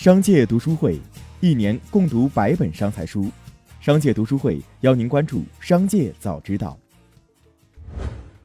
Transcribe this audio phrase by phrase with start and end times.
[0.00, 0.98] 商界读书会，
[1.40, 3.30] 一年共读百本商财书。
[3.82, 6.78] 商界读书会邀您关注商界早知道。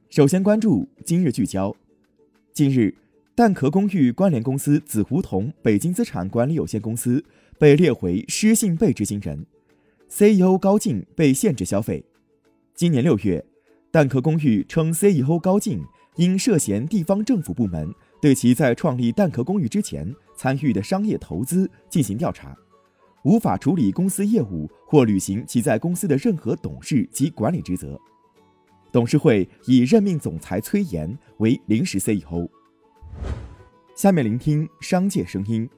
[0.09, 1.73] 首先关注今日聚焦。
[2.51, 2.93] 近日，
[3.35, 7.23] 蛋壳公寓关联公司紫胡同北京资产管理有限公司
[7.57, 9.45] 被列回失信被执行人
[10.09, 12.03] ，CEO 高进被限制消费。
[12.73, 13.45] 今年六月，
[13.91, 15.81] 蛋壳公寓称 CEO 高进
[16.17, 20.13] 因涉嫌地方政府部门对其在创立蛋壳公寓之前。
[20.35, 22.55] 参与的商业投资进行调查，
[23.23, 27.99] 无法处理公司业务或履行其在公司的任何董事及管理职责。
[28.91, 32.47] 董事会已任命总裁崔岩为临时 CEO。
[33.95, 35.69] 下面聆听商界声音。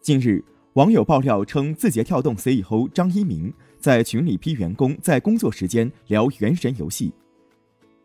[0.00, 0.42] 近日，
[0.74, 7.12] 网友爆料称，字节跳动 CEO 张一鸣在群里批员工在工作时间聊《原神》游戏。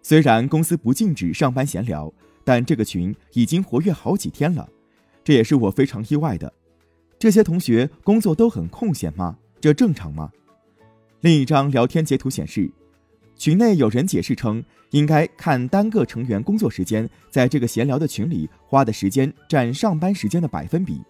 [0.01, 2.11] 虽然公司不禁止上班闲聊，
[2.43, 4.67] 但这个群已经活跃好几天了。
[5.23, 6.51] 这也是我非常意外的。
[7.17, 9.37] 这些同学工作都很空闲吗？
[9.61, 10.31] 这正常吗？
[11.21, 12.69] 另一张聊天截图显示，
[13.37, 21.01] 群内有人解释称，应该看单个成员工作时间在这个闲聊的群里花的时间占上班时间的百分比。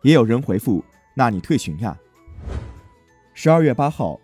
[0.00, 0.82] 也有人回复
[1.14, 1.98] ：“那你退群呀。”
[3.34, 4.18] 十二月八号，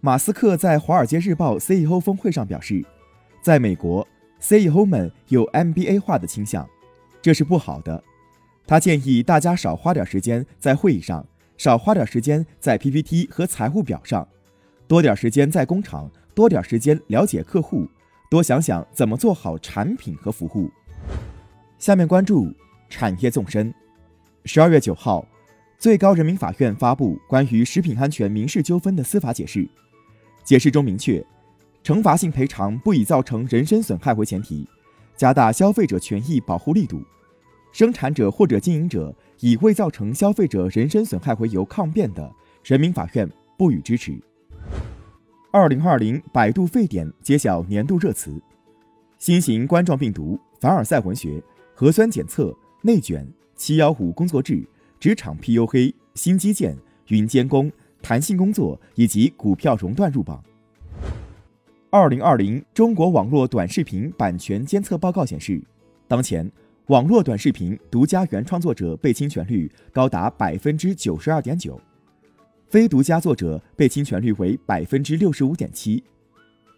[0.00, 2.84] 马斯克在《华尔街日报》CEO 峰会上表示，
[3.42, 4.06] 在美国
[4.40, 6.68] ，CEO 们有 MBA 化的倾向，
[7.22, 8.04] 这是不好的。
[8.70, 11.26] 他建议大家少花点时间在会议上，
[11.58, 14.28] 少花点时间在 PPT 和财务表上，
[14.86, 17.88] 多点时间在工厂，多点时间了解客户，
[18.30, 20.70] 多想想怎么做好产品和服务。
[21.80, 22.54] 下面关注
[22.88, 23.74] 产业纵深。
[24.44, 25.26] 十二月九号，
[25.76, 29.68] 最高人民法院发布关于食品安全民事纠纷的司法解释，
[30.44, 31.20] 解释中明确，
[31.82, 34.64] 惩罚性赔偿不以造成人身损害为前提，
[35.16, 37.02] 加大消费者权益保护力度。
[37.72, 42.30] 生产者或者经营者以未造成消费者人身损害为由抗辩的，
[42.64, 44.20] 人民法院不予支持。
[45.52, 48.40] 二零二零百度沸点揭晓年度热词：
[49.18, 51.42] 新型冠状病毒、凡尔赛文学、
[51.74, 54.66] 核酸检测、内卷、七幺五工作制、
[54.98, 56.76] 职场 PUA、新基建、
[57.08, 57.70] 云监工、
[58.02, 60.42] 弹性工作以及股票熔断入榜。
[61.88, 65.62] 二零二零中国网络短视频版权监测报告显示，
[66.08, 66.50] 当前。
[66.90, 71.80] 网络短视频独家原创作者被侵权率高达百分之九十二点九，
[72.68, 76.02] 非独家作者被侵权率为百分之六十五点七。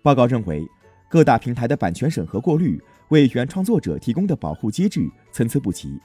[0.03, 0.69] 报告认为，
[1.09, 2.79] 各大平台的版权审核过滤
[3.09, 5.99] 为原创作者提供的保护机制参差不齐，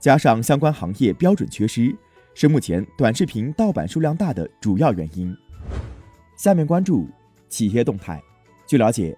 [0.00, 1.94] 加上相关行业标准缺失，
[2.32, 5.30] 是目前短视频盗版数量大的主要原因。
[6.38, 7.06] 下面关注
[7.50, 8.18] 企业动态。
[8.66, 9.14] 据了解。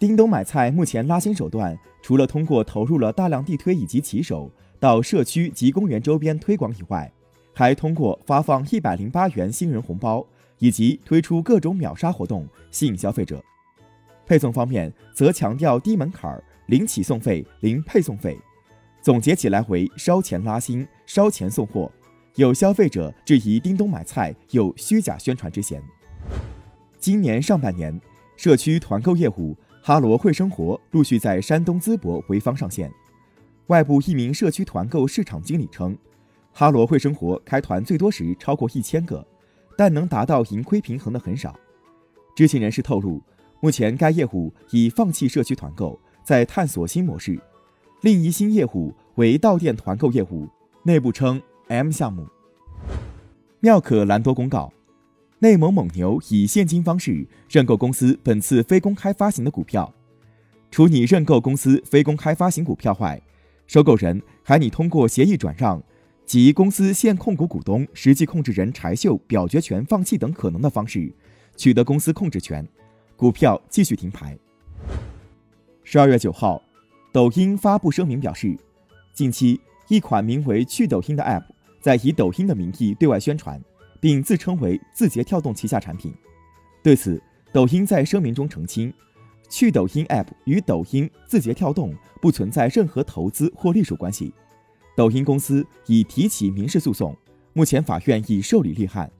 [0.00, 7.12] 叮咚买菜目前拉新手段，除了通过投入了大量地推以及骑手到社区及公园周边推广以外，
[7.52, 10.26] 还通过发放一百零八元新人红包
[10.58, 13.44] 以及推出各种秒杀活动吸引消费者。
[14.24, 18.38] 配送方面则强调低门槛、零起送费、零配送费，
[19.02, 21.92] 总结起来为烧钱拉新、烧钱送货。
[22.36, 25.82] 有消费者质疑叮咚买菜有虚假宣传之嫌。
[26.98, 28.00] 今年上半年，
[28.34, 29.54] 社区团购业务。
[29.82, 32.92] 哈罗会生活陆续在山东淄博潍坊上线。
[33.68, 35.96] 外部一名社区团购市场经理称，
[36.52, 39.26] 哈罗会生活开团最多时超过一千个，
[39.76, 41.58] 但能达到盈亏平衡的很少。
[42.36, 43.22] 知情人士透露，
[43.60, 47.40] 目前该业务已放弃社区团购，在探索新模式。
[48.02, 50.46] 另一新业务为到店团购业务，
[50.82, 52.26] 内部称 M 项目。
[53.60, 54.72] 妙可蓝多公告。
[55.42, 59.90] 内蒙蒙牛以现金方式认购公司本次非公开发行的股票，
[60.70, 63.18] 除拟认购公司非公开发行股票外，
[63.66, 65.82] 收购人还拟通过协议转让
[66.26, 71.10] 及公司现控股股东、实际控制人柴秀表决权放弃等可能的方式，
[71.56, 72.68] 取得公司控制权，
[73.16, 74.38] 股票继续停牌。
[75.84, 76.62] 十二月九号，
[77.12, 78.54] 抖音发布声明表示，
[79.14, 79.58] 近期
[79.88, 81.44] 一款名为“去抖音”的 App
[81.80, 83.58] 在以抖音的名义对外宣传。
[84.00, 86.12] 并自称为字节跳动旗下产品。
[86.82, 88.92] 对此，抖音在声明中澄清，
[89.48, 94.32] 去抖音 App 与抖音、字节跳动不存在任何投资或隶属关系。
[94.96, 97.16] 抖音公司已提起民事诉讼，
[97.52, 99.10] 目前法院已受理立案。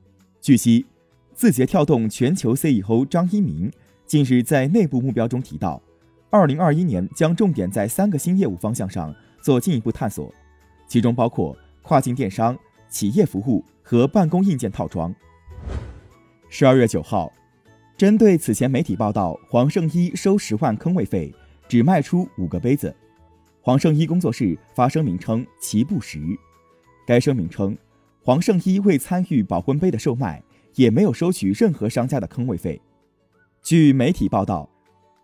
[0.41, 0.87] 据悉，
[1.35, 3.71] 字节跳动全球 CEO 张一鸣
[4.07, 5.83] 近日在内部目标中提到，
[6.31, 10.33] 二零二一年将重点在三个新业务方向上做进一步探索，
[10.87, 12.59] 其中包括跨境电商、
[12.91, 13.65] 企业服务。
[13.83, 15.13] 和办公硬件套装。
[16.49, 17.33] 十二月九号，
[17.97, 21.35] 针对此前媒体报道黄圣依收十万坑位费，
[21.67, 22.95] 只卖出五个杯子，
[23.61, 26.21] 黄圣依工作室发声明称其不实。
[27.05, 27.77] 该声明称，
[28.23, 30.41] 黄圣依未参与保温杯的售卖，
[30.77, 32.81] 也没有收取任何商家的坑位费。
[33.61, 34.71] 据媒体报道，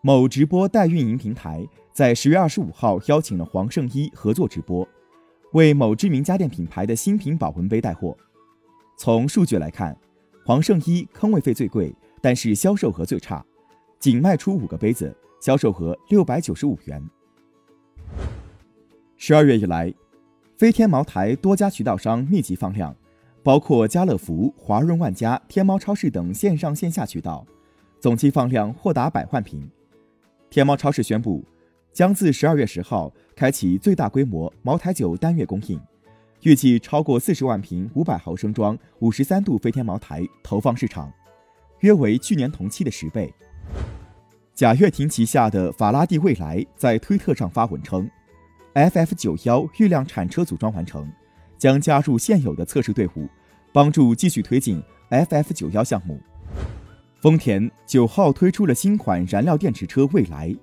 [0.01, 4.89] 某直播代运营平台在十月二十五号邀请了黄圣依合作直播，
[5.57, 8.15] 为某知名家电品牌的新品保温杯带货。
[8.99, 9.97] 从数据来看，
[10.45, 13.43] 黄圣依坑位费最贵，但是销售额最差，
[13.99, 17.03] 仅卖出五个杯子，销售额六百九十五元。
[19.17, 19.95] 十二月以来，
[20.59, 22.95] 飞天茅台多家渠道商密集放量，
[23.43, 27.47] 包括家乐福、华润万家、天猫超市等线上线下渠道，
[27.99, 29.67] 总计放量或达百万瓶。
[30.51, 31.43] 天猫超市宣布，
[31.97, 35.81] 将自十二月十号开启最大规模茅台酒单月供应。
[36.43, 41.11] 预计超过四十万瓶五百毫升装五十三度飞天茅台投放市场，
[41.81, 43.33] 约为去年同期的十倍。
[44.55, 48.07] 贾跃亭旗下的法拉第未来在推特上发文称
[48.75, 51.11] ，FF 九幺预量产车组装完成，
[51.57, 53.27] 将加入现有的测试队伍，
[53.73, 56.21] 帮助继续推进 FF 九幺项目。
[57.23, 60.55] 丰田九号推出了新款燃料电池车未来，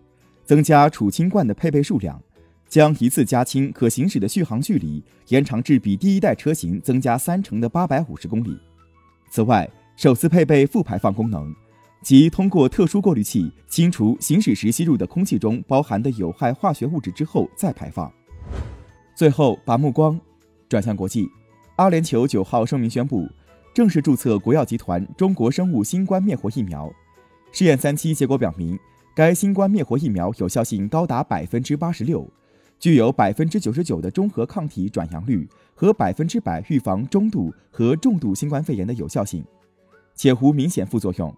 [0.53, 2.21] 增加储氢罐的配备数量。
[2.69, 8.55] 将一次加氢可行驶的续航距离延长至比第一代车型增加三成的八百五十公里。
[9.31, 11.51] 此外，首次配备负排放功能，
[12.03, 18.11] 即通过特殊过滤器清除行驶时吸入的空气中包含的有害化学物质之后再排放。
[19.15, 20.19] 最后，把目光
[20.69, 21.27] 转向国际，
[21.77, 23.27] 阿联酋九号声明宣布，
[23.73, 26.91] 正式注册国药集团中国生物新冠灭活疫苗，
[27.51, 28.77] 试验三期结果表明，
[29.15, 32.27] 该新冠灭活疫苗有效性高达百分之八十六。
[32.80, 39.42] 具有百分之九十九的中和抗体转阳率和百分之百预防中度和重度新冠肺炎的有效性，
[40.15, 41.33] 且无明显副作用。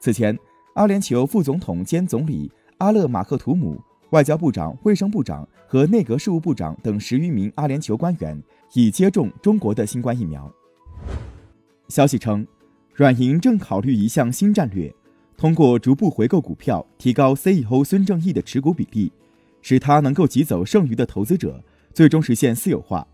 [0.00, 0.36] 此前，
[0.74, 3.80] 阿联酋副总统兼总理阿勒马克图姆、
[4.10, 8.42] 外交部长、卫生部长和内阁事务部长等十余名阿联酋官员
[8.72, 10.52] 已接种中国的新冠疫苗。
[11.86, 12.44] 消息称，
[12.92, 14.92] 软银正考虑一项新战略，
[15.36, 19.12] 通过逐步回购股票，提高 CEO 孙正义的持股比例。
[19.64, 21.62] 使他能够挤走剩余的投资者，
[21.94, 23.06] 最终实现私有化。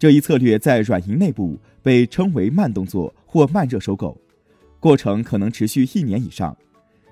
[0.00, 4.20] 这一策略在软银内部被称为“慢动作”或“慢热收购”，
[4.80, 6.56] 过程可能持续一年以上。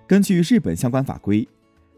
[0.08, 1.46] 根据日本相关法规，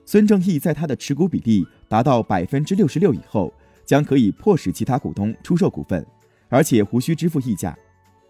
[0.04, 3.50] 孙正义在他的持股比例达到百分之六十六以后，
[3.86, 6.06] 将可以迫使其他股东出售股份，
[6.50, 7.74] 而且无需支付溢价。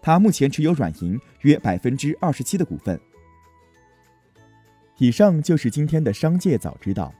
[0.01, 2.97] 他目前持有软银约百分之二十七的股份。
[5.01, 7.11] 以上就是今天的商界早知道。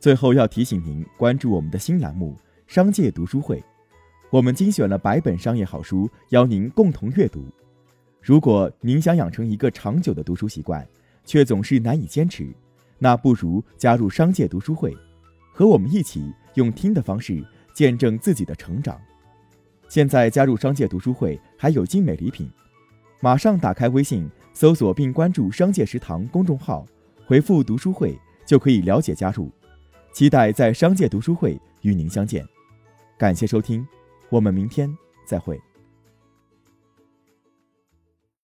[0.00, 2.36] 最后要提醒您关注我们的新栏目
[2.66, 3.60] 《商界读书会》，
[4.28, 7.44] 我们精选了百本商业好书，邀您共同阅读。
[8.20, 10.84] 如果您想养成一个长久的读书习惯，
[11.24, 12.52] 却总是难以坚持，
[12.98, 14.92] 那不如加入商界读书会，
[15.52, 17.40] 和我们一起用听的方式
[17.72, 19.00] 见证自己的成长。
[19.88, 22.50] 现在加入商界读书会还有精美礼品，
[23.20, 26.84] 马上打开微信搜索并关注“商界食堂”公众号，
[27.24, 29.50] 回复“读书会”就可以了解加入。
[30.12, 32.46] 期待在商界读书会与您相见，
[33.16, 33.86] 感谢收听，
[34.28, 35.58] 我们明天再会。